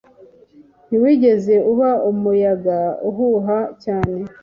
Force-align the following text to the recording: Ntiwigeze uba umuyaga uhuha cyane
Ntiwigeze 0.87 1.55
uba 1.71 1.89
umuyaga 2.09 2.79
uhuha 3.09 3.57
cyane 3.83 4.19